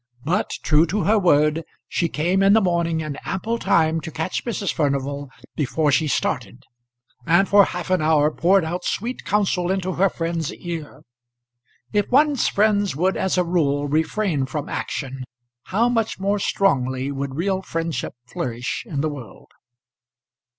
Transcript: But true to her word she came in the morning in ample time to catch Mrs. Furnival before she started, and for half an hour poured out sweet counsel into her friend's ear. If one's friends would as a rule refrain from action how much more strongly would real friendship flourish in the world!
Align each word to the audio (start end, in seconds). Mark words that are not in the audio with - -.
But 0.23 0.49
true 0.63 0.87
to 0.87 1.03
her 1.03 1.19
word 1.19 1.63
she 1.87 2.09
came 2.09 2.41
in 2.41 2.53
the 2.53 2.59
morning 2.61 3.01
in 3.01 3.19
ample 3.23 3.59
time 3.59 4.01
to 4.01 4.09
catch 4.09 4.43
Mrs. 4.45 4.73
Furnival 4.73 5.29
before 5.55 5.91
she 5.91 6.07
started, 6.07 6.63
and 7.27 7.47
for 7.47 7.65
half 7.65 7.91
an 7.91 8.01
hour 8.01 8.31
poured 8.31 8.65
out 8.65 8.83
sweet 8.83 9.23
counsel 9.25 9.69
into 9.69 9.93
her 9.93 10.09
friend's 10.09 10.51
ear. 10.55 11.03
If 11.93 12.09
one's 12.09 12.47
friends 12.47 12.95
would 12.95 13.15
as 13.15 13.37
a 13.37 13.43
rule 13.45 13.87
refrain 13.87 14.47
from 14.47 14.67
action 14.69 15.23
how 15.65 15.87
much 15.87 16.19
more 16.19 16.39
strongly 16.39 17.11
would 17.11 17.35
real 17.35 17.61
friendship 17.61 18.15
flourish 18.25 18.81
in 18.87 19.01
the 19.01 19.09
world! 19.09 19.51